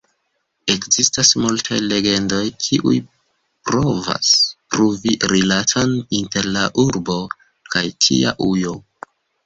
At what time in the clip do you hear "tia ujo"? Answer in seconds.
8.05-8.81